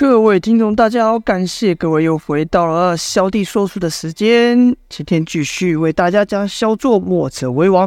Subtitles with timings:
[0.00, 4.74] 各位听众，大家好，感谢各位又回到了小弟说书的时间。
[4.88, 7.86] 今天继续为大家讲小作墨者为王。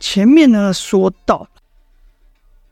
[0.00, 1.46] 前面呢说到，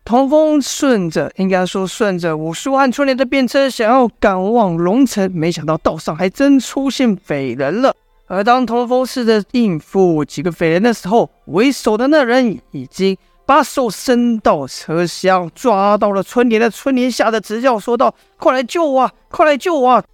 [0.05, 7.95] 童风顺着应该说顺着五叔和春莲的便车想要赶往龙城，没想到道上还真出现匪人了。
[8.27, 13.17] 而当童风试着应付几个匪人的时候，为首的那人已经。
[13.49, 19.11] 把手伸到车厢，抓到了春莲的春莲吓得直叫，说道：“快来救我！
[19.31, 20.05] 快来救我啊！”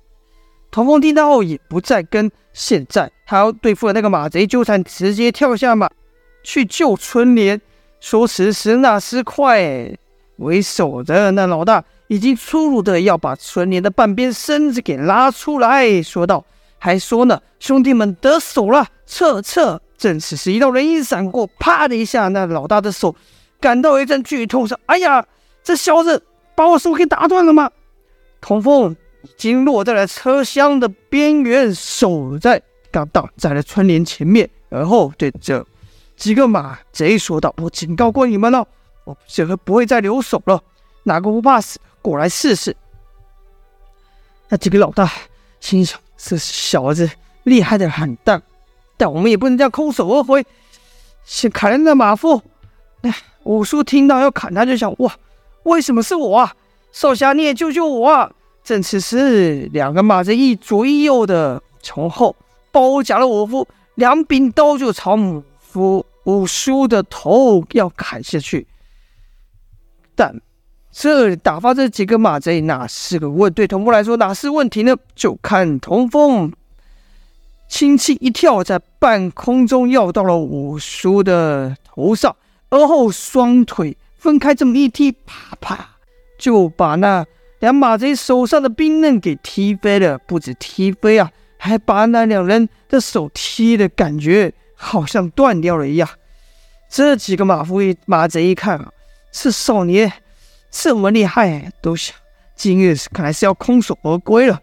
[0.70, 5.90] 童风听到后也不再跟现在还要对付的那个马贼纠缠，直接跳下马
[6.44, 7.60] 去救春莲。
[7.98, 9.92] 说时迟，那时快，
[10.36, 16.44] 为首的那老大已经粗鲁的要把春莲的半边身子给拉出来，说道
[16.78, 23.16] ：“还说呢，兄弟们得手了，撤撤！”正此时，一道人影闪过，啪的一下，那老大的手
[23.58, 25.26] 感到一阵剧痛，说：“哎呀，
[25.62, 26.22] 这小子
[26.54, 27.70] 把我手给打断了吗？”
[28.42, 35.64] 童风已经落在了车厢的边缘，手在刚挡在了春莲前面，而后对着
[36.16, 38.68] 几个马贼说道：“我警告过你们了，
[39.04, 40.62] 我这回不会再留手了。
[41.04, 42.76] 哪个不怕死，过来试试。”
[44.50, 45.10] 那几个老大
[45.60, 47.08] 心想：“这小子
[47.44, 48.42] 厉害的很，但……”
[48.96, 50.44] 但我们也不能这样空手而回，
[51.24, 52.42] 先砍了那马夫。
[53.02, 55.14] 哎，五叔听到要砍他，就想：哇，
[55.64, 56.54] 为什么是我啊？
[56.92, 58.30] 少侠，你也救救我啊！
[58.62, 62.34] 正此时，两个马贼一左一右的从后
[62.70, 68.66] 包夹了五夫，两柄刀就朝五夫五叔的头要砍下去。
[70.14, 70.40] 但
[70.92, 73.52] 这打发这几个马贼哪是个问？
[73.52, 74.96] 对童风来说哪是问题呢？
[75.14, 76.52] 就看童风。
[77.66, 82.36] 轻轻一跳，在半空中要到了五叔的头上，
[82.68, 85.96] 而后双腿分开，这么一踢，啪啪，
[86.38, 87.26] 就把那
[87.58, 90.18] 两马贼手上的兵刃给踢飞了。
[90.18, 96.08] 不止踢飞啊，还把那两人的手踢的感觉好像断掉了一样。
[96.88, 98.92] 这几个马夫一马贼一看啊，
[99.32, 100.12] 这少年
[100.70, 102.14] 这么厉害，都想
[102.54, 104.60] 今日看来是要空手而归了。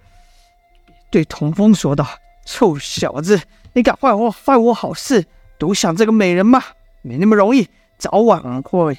[1.09, 2.07] 对童风说道。
[2.51, 3.39] 臭小子，
[3.72, 5.25] 你敢坏我坏我好事，
[5.57, 6.62] 独享这个美人吗？
[7.01, 7.66] 没那么容易，
[7.97, 8.97] 早晚会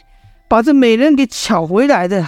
[0.48, 2.26] 把这美人给抢回来的。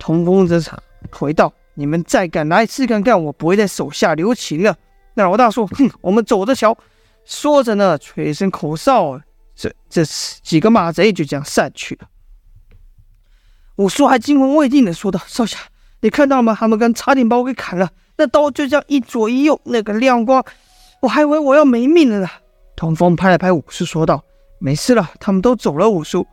[0.00, 0.82] 童风这场
[1.12, 4.76] 回道：“你们再敢来试看看，我不会在手下留情了。”
[5.14, 6.76] 那老大说：“哼，我们走着瞧。”
[7.24, 9.20] 说着呢，吹一声口哨，
[9.54, 10.04] 这这
[10.42, 12.08] 几个马贼就这样散去了。
[13.76, 15.56] 五叔还惊魂未定的说道：“少侠，
[16.00, 16.56] 你看到吗？
[16.58, 20.44] 他们刚差点把我给砍了。”那刀就这样一左一右，那个亮光，
[21.00, 22.28] 我还以为我要没命了呢。
[22.74, 24.22] 童风拍了拍五叔，说道
[24.58, 26.26] ：“没事了，他们都走了。”五叔，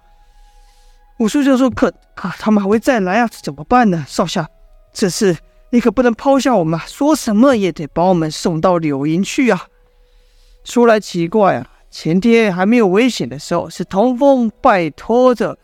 [1.20, 3.28] 五叔就说：“可可，他们还会再来啊？
[3.28, 4.04] 怎么办呢？
[4.08, 4.50] 少侠，
[4.92, 5.38] 这次
[5.70, 9.68] 你可不能抛下我们，说什么也得把我们送到柳营去啊！”
[10.66, 15.58] 说来奇怪啊，前天还没有危险的时候，是童风拜托着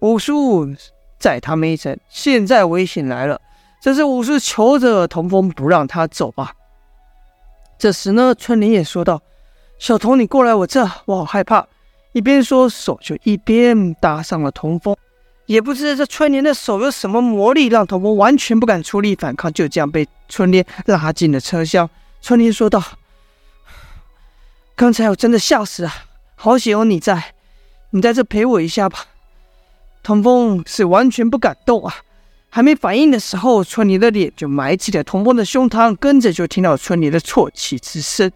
[0.00, 0.66] 五叔
[1.18, 3.38] 载他们一程，现在危险来了。
[3.86, 6.52] 这是五叔求着童风不让他走啊。
[7.78, 9.22] 这时呢，春莲也说道
[9.78, 11.64] ：“小童，你过来我这，我好害怕。”
[12.10, 14.96] 一边说，手就一边搭上了童风。
[15.44, 21.88] 也不知这春莲的手有什么魔力，让童风完全不敢出力反抗，就这样被春莲拉进了车厢。
[22.20, 22.82] 春莲说道
[24.74, 25.92] ：“刚才我真的吓死了，
[26.34, 27.34] 好险有你在，
[27.90, 29.04] 你在这陪我一下吧。”
[30.02, 31.94] 童风是完全不敢动啊。
[32.48, 38.32] 还没反应的时候，春莲的脸就埋进了童风的胸膛，跟着就听到春莲的啜泣之声。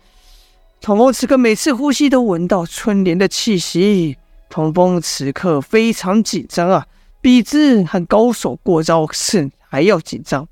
[0.81, 4.19] 童风此刻每次呼吸都闻到春莲的气息，
[4.50, 6.87] 童风此刻非常紧张啊，
[7.21, 10.47] 比之和高手过招时还要紧张。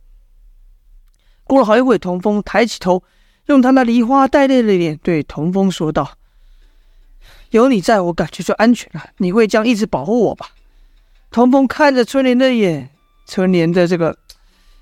[1.44, 3.02] 过了好一会，童风抬起头，
[3.46, 6.12] 用他那梨花带泪的脸对童风说道
[7.50, 9.10] ：“有你在我，感觉就安全了。
[9.18, 10.50] 你会这样一直保护我吧？”
[11.30, 12.90] 童风看着春莲的眼。
[13.28, 14.16] 春莲的这个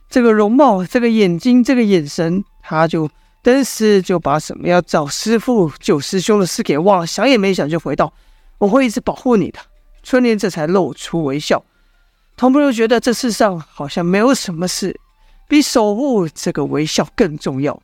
[0.08, 3.10] 这个容貌、这个眼睛、这个眼神，他就
[3.42, 8.12] 当时就把什么要找师傅、救师兄的事给忘了，想也没想就回道
[8.58, 9.58] ：“我会一直保护你的。”
[10.04, 11.64] 春莲这才露出微笑。
[12.36, 14.98] 童朋友觉得这世上好像没有什么事
[15.48, 17.82] 比守护这个微笑更重要。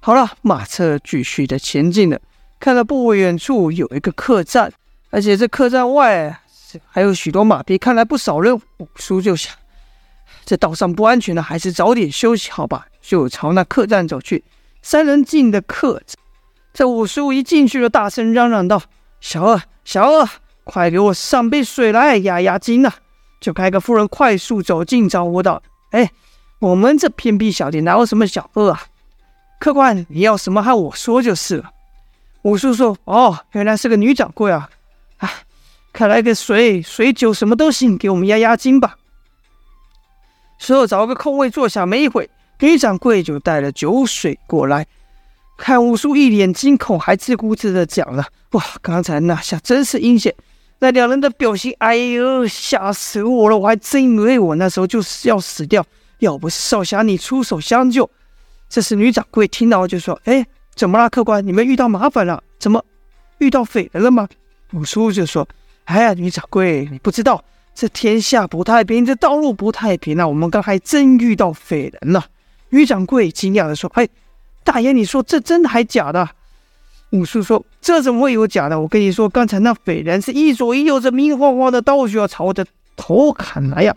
[0.00, 2.20] 好了，马车继续的前进了，
[2.58, 4.72] 看到不远处有一个客栈，
[5.10, 6.40] 而且这客栈外
[6.88, 8.60] 还有许多马匹，看来不少人。
[8.78, 9.54] 五叔就想。
[10.48, 12.86] 这岛上不安全了，还是早点休息好吧。
[13.02, 14.42] 就朝那客栈走去。
[14.80, 16.16] 三人进的客栈，
[16.72, 18.80] 这五叔一进去就大声嚷嚷道
[19.20, 20.26] ：“小二，小二，
[20.64, 22.90] 快给我上杯水来压压惊呐！”
[23.42, 25.62] 就看个妇人快速走近招呼道
[25.92, 26.10] ：“哎，
[26.60, 28.84] 我们这偏僻小店哪有什么小二啊？
[29.60, 31.72] 客官，你要什么和我说就是了。”
[32.40, 34.70] 五叔说：“哦，原来是个女掌柜啊！
[35.18, 35.30] 哎，
[35.92, 38.96] 看来个水、水酒什么都行，给我们压压惊吧。”
[40.58, 42.28] 随后找个空位坐下，没一会，
[42.60, 44.86] 女掌柜就带了酒水过来。
[45.56, 50.34] 看五叔一脸惊恐，还自顾自的讲了：“哇，刚才那下真是阴险！
[50.78, 53.58] 那两人的表情，哎呦，吓死我了！
[53.58, 55.84] 我还真以为我那时候就是要死掉，
[56.20, 58.08] 要不是少侠你出手相救。”
[58.70, 60.46] 这时女掌柜听到就说：“哎，
[60.76, 61.44] 怎么了，客官？
[61.44, 62.40] 你们遇到麻烦了？
[62.60, 62.84] 怎么
[63.38, 64.28] 遇到匪人了吗？”
[64.74, 65.48] 五叔就说
[65.86, 67.42] ：“哎呀，女掌柜，你不知道，
[67.80, 70.26] 这天下不太平，这道路不太平啊！
[70.26, 72.26] 我们刚还真遇到匪人了。”
[72.70, 74.08] 女掌柜惊讶的说：“哎。”
[74.64, 76.28] 大爷，你说这真的还假的？
[77.10, 78.80] 五叔说：“这怎么会有假的？
[78.80, 82.66] 我跟你说，刚才那匪人是一左一右，这明晃晃的刀就要朝我的
[82.96, 83.94] 头砍来呀！”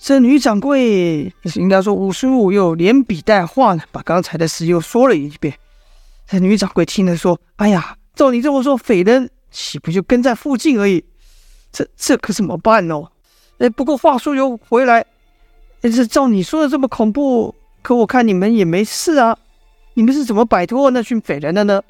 [0.00, 5.52] 这女掌柜应该说，五叔又连笔带画呢，把刚才的事又说了一遍。
[6.26, 11.04] 这女掌柜听了说：“哎呀，照你这么说，匪人岂不就跟在附近而已？
[11.78, 13.00] 这这可怎么办呢？
[13.58, 15.06] 哎，不过话说又回来，
[15.80, 19.38] 这照你说的这么恐怖。”可我看你们也没事啊，
[19.94, 21.80] 你们是怎么摆脱那群匪人的呢？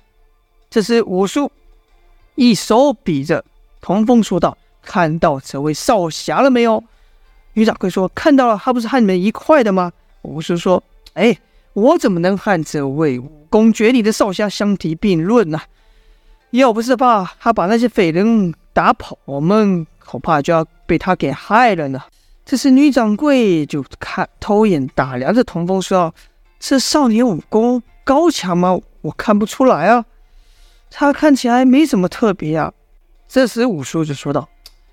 [0.68, 1.50] 这时五叔
[2.34, 3.42] 一手比着
[3.80, 6.84] 童风说道：“看到这位少侠了没有？”
[7.54, 9.90] 女掌柜说：“看到了，他不是和你们一块的吗？”
[10.22, 10.82] 五叔说
[11.14, 11.38] ：“哎，
[11.72, 15.58] 我怎么能和这位武功绝顶的少侠相提并论呢？
[16.50, 22.00] 要不是怕他把那些匪人打跑，我们恐怕就要被他给害了呢。”
[22.44, 26.14] 这时，女掌柜就看偷眼打量着童风，说道
[26.58, 28.78] ：“这少年武功高强吗？
[29.02, 30.04] 我看不出来啊，
[30.90, 32.72] 他看起来没什么特别啊。”
[33.28, 34.48] 这时，五叔就说道：“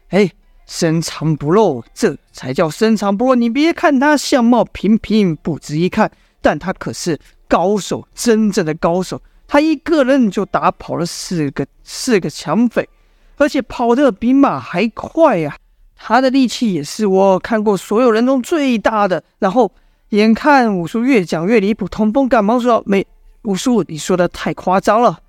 [0.09, 0.29] 哎，
[0.65, 3.35] 深藏不露，这才叫深藏不露。
[3.35, 6.11] 你别看他相貌平平，不值一看，
[6.41, 7.17] 但他可是
[7.47, 9.21] 高手，真正的高手。
[9.47, 12.89] 他一个人就打跑了四个四个抢匪，
[13.37, 15.57] 而且跑得比马还快呀。”
[15.97, 19.23] 他的力气也是我看过所有人中最大的。
[19.39, 19.71] 然后
[20.09, 23.05] 眼看五叔越讲越离谱，童风赶忙说：“没，
[23.43, 25.19] 五叔，你说的太夸张了。”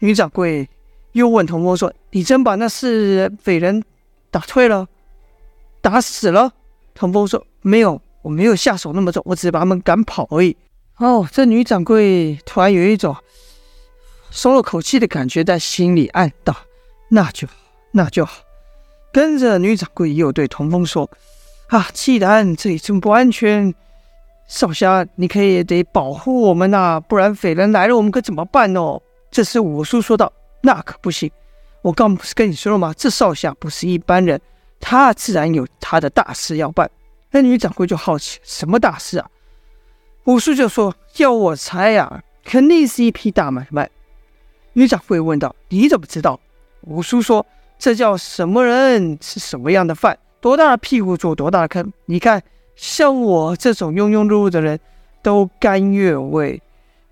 [0.00, 0.68] 女掌柜
[1.12, 3.82] 又问童风说：“你真把那四匪人
[4.30, 4.86] 打退了，
[5.80, 6.52] 打死了？”
[6.94, 10.56] 童风说：“没有，我没有下手那么重，我只是把他们赶跑而已。”
[10.98, 13.14] 哦，这女掌柜突然有一种
[14.30, 16.56] 松了口气的感觉，在心里暗道
[17.08, 17.54] ：“那就好，
[17.92, 18.42] 那就好。”
[19.12, 21.10] 跟着女掌柜又对童风说
[21.68, 23.74] ：“啊，既然这里这么不安全，
[24.46, 29.00] 少侠你可以得保护我们呐、不然匪人来了，我们可怎么办哦？”
[29.30, 30.32] 这时五叔说道
[30.62, 31.30] ：“那可不行，
[31.82, 32.94] 我刚不是跟你说了吗？
[32.96, 34.40] 这少侠不是一般人，
[34.78, 36.90] 他自然有他的大事要办。”
[37.30, 39.28] 那女掌柜就好奇：“什么大事啊？”
[40.24, 43.90] 五叔就说：“要我猜呀、啊，肯定是一批大买卖。”
[44.74, 46.38] 女掌柜问道：“你怎么知道？”
[46.82, 47.44] 五叔说。
[47.80, 51.92] 这叫什么人吃什么样的饭，多大的屁股坐多大的坑。
[52.06, 52.42] 你看，
[52.74, 54.80] 像我这种庸庸碌碌的人，
[55.22, 56.60] 都甘愿为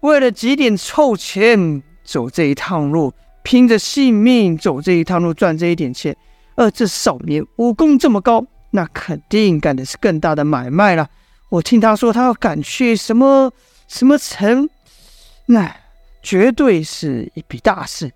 [0.00, 3.12] 为了几点臭钱走这一趟路，
[3.44, 6.16] 拼着性命走这一趟路赚这一点钱。
[6.56, 11.08] 而这少年武功这么高，那肯定干的是更大的买卖了。
[11.48, 13.52] 我听他说他要赶去什么
[13.86, 14.68] 什么城，
[15.46, 15.76] 那
[16.24, 18.10] 绝对是一笔大事。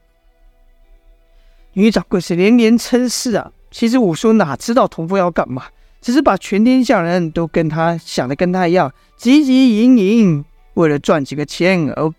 [1.75, 5.65] 女掌柜是连连称是啊，其实五叔哪知道童风要干嘛，
[6.01, 12.13] 只是把全天下人都跟他想的跟他一样，汲汲营营，为了赚几个钱而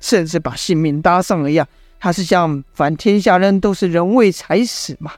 [0.00, 1.66] 甚至把性命搭上了一样。
[1.98, 5.12] 他是想凡天下人都是人为财死嘛。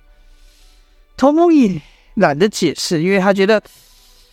[1.17, 1.81] 童风也
[2.17, 3.63] 懒得解释，因为他觉得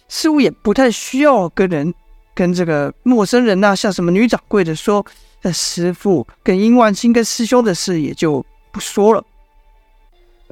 [0.09, 1.93] 似乎也不太需要跟人
[2.33, 5.05] 跟这个陌生人呐、像什么女掌柜的说，
[5.43, 9.23] 那师父跟殷万清跟师兄的事也就不说了。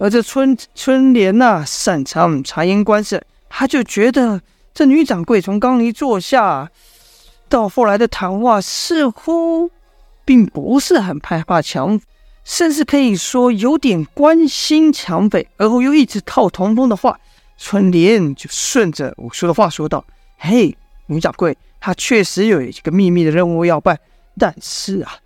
[0.02, 4.42] 而这春春莲呐、擅长察言观色，他就觉得
[4.74, 6.72] 这女掌柜从刚一坐下
[7.50, 9.70] 到后来的谈话，似乎
[10.24, 12.00] 并不是很害怕抢，
[12.46, 15.46] 甚至可以说有点关心抢匪。
[15.58, 17.20] 而后又一直套童风的话，
[17.58, 20.06] 春莲就顺着五叔的话说道
[20.40, 20.78] ：“嘿，
[21.08, 24.00] 女掌柜，她确实有一个秘密的任务要办，
[24.38, 25.18] 但是啊。”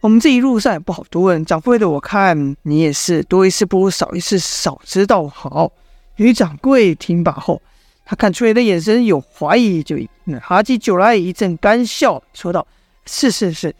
[0.00, 5.70] 我们这一路上也不好多问，掌柜的，我看你也是多一事不如少一事，少知道好。
[6.16, 7.60] 女掌柜听罢后，
[8.06, 9.98] 他看春莲的眼神有怀疑，就
[10.40, 12.66] 哈起酒来一阵干笑，说道
[13.04, 13.74] ：“是是是，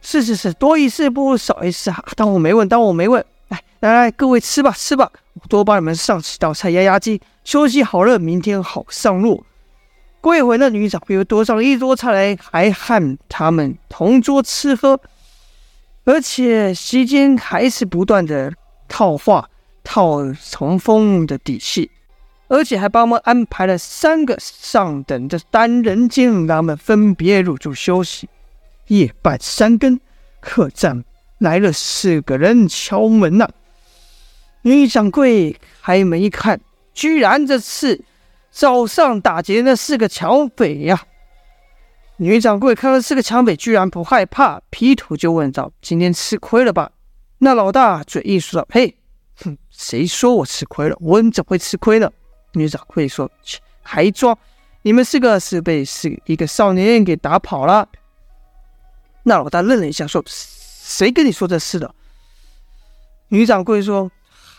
[0.00, 2.04] 是是是，多一事不如少一事啊！
[2.14, 3.24] 当我没问，当我没问。
[3.48, 9.44] 来来来，各位吃吧吃吧，我多帮你们上几道菜压压惊，休息好了，明天好上路。”
[10.20, 14.98] 过一会，那女掌柜又端上了一桌菜来，还和他们同桌吃喝，
[16.04, 18.52] 而且席间还是不断的
[18.88, 19.48] 套话、
[19.82, 21.90] 套重复的底戏，
[22.48, 28.28] 而且还帮我们安排了三个上等的单人间，让他们分别入住休息。
[28.88, 29.98] 夜半三更，
[30.40, 31.04] 客栈
[31.38, 33.48] 来了四个人敲门呐、
[34.60, 36.60] 女掌柜开门一看，
[36.92, 38.04] 居然这是
[38.50, 41.02] 早上打劫那四个抢匪呀！
[42.16, 46.92] 女掌柜看到四个抢匪居然不害怕，劈头就问道：“今天吃亏了吧？”
[47.38, 48.96] 那老大嘴硬说道：“嘿，
[49.42, 50.96] 哼，谁说我吃亏了？
[51.00, 52.08] 我怎么会吃亏呢？”
[52.54, 54.38] 女掌柜说：“切，还装？
[54.82, 57.88] 你们四个是被是一个少年给打跑了。”
[59.24, 61.92] 那老大愣了一下，说：“谁跟你说这事的？”
[63.28, 64.08] 女掌柜说：“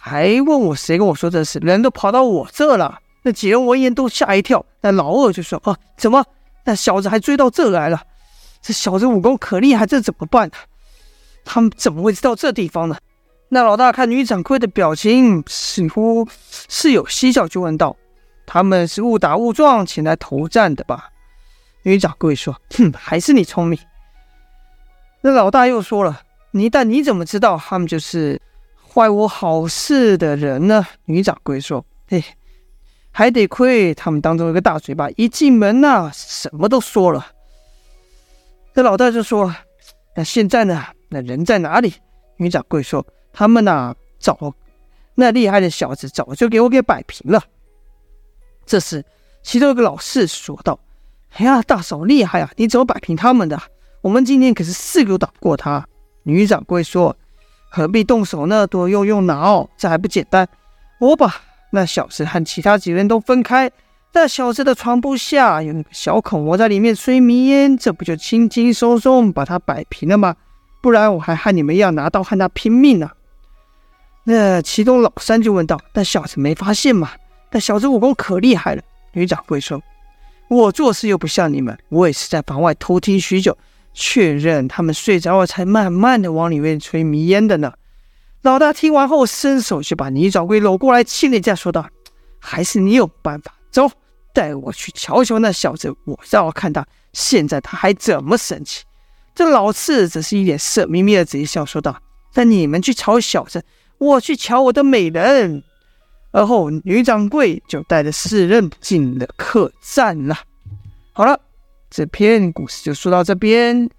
[0.01, 1.57] 还问我谁跟我说这事？
[1.59, 4.65] 人都跑到我这了。”那几人闻言都吓一跳。
[4.81, 6.25] 那老二就说：“啊，怎么？
[6.65, 8.03] 那小子还追到这来了？
[8.61, 10.55] 这小子武功可厉害，这怎么办呢？
[11.45, 12.97] 他们怎么会知道这地方呢？”
[13.49, 16.27] 那老大看女掌柜的表情，似乎
[16.67, 17.95] 是有蹊跷，就问道
[18.47, 21.11] ：“他们是误打误撞前来投战的吧？”
[21.85, 23.79] 女掌柜说：“哼，还是你聪明。”
[25.21, 28.41] 那老大又说了：“你但你怎么知道他们就是
[28.91, 32.23] 坏我好事的人呢？”女掌柜说：“嘿，
[33.17, 37.27] 还得亏他们当中有个大嘴巴，一进门呐、什么都说了。”
[38.75, 39.55] 这老大就说
[40.17, 40.83] ：“那现在呢？
[41.07, 41.93] 那人在哪里？”
[42.35, 44.53] 女掌柜说：“他们呐、早
[45.13, 47.41] 那厉害的小子早就给我给摆平了。”
[48.67, 49.05] 这时，
[49.41, 50.77] 其中一个老四说道
[51.37, 52.51] ：“哎呀，大嫂厉害啊！
[52.57, 53.57] 你怎么摆平他们的？”
[54.03, 55.87] 我们今天可是四个都打不过他。
[56.23, 57.15] 女掌柜说
[57.71, 58.67] ：“何必动手呢？
[58.67, 60.45] 多用用脑，这还不简单？
[60.99, 61.33] 我把
[61.75, 63.69] 那小子和其他几人都分开。
[64.13, 70.37] 那小子的床铺下有那个小孔，我在里面吹迷烟，这不就轻轻松松把他摆平了吗？
[70.81, 73.11] 不然我还和你们一样拿刀和他拼命呢。”
[74.23, 77.11] 那其中老三就问道：“那小子没发现吗？
[77.51, 79.81] 那小子武功可厉害了。”女掌柜说
[80.47, 83.57] ：“我做事又不像你们，我也是在房外偷听许久。”
[83.93, 87.73] 确认他们睡着了，才慢慢的往里面吹迷烟的呢。
[88.45, 91.89] 老大听完后，伸手就把女掌柜搂过来，亲了一下，说道
[92.37, 93.89] ：“还是你有办法，走，
[94.35, 98.83] 带我去瞧瞧那小子，我倒要看他现在他还怎么生气。”
[99.33, 101.99] 这老四则是一脸色眯眯的贼笑，说道
[102.35, 103.65] ：“那你们去瞧小子，
[103.97, 105.63] 我去瞧我的美人。”
[106.31, 110.37] 而后女掌柜就带着四人进了客栈了。
[111.13, 111.41] 好了。
[111.87, 113.89] 这篇故事就说到这边，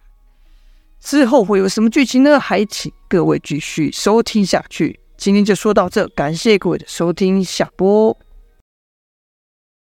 [1.00, 2.38] 之后会有什么剧情呢？
[2.38, 4.98] 还请各位继续收听下去。
[5.16, 8.16] 今天就说到这，感谢各位的收听，下播。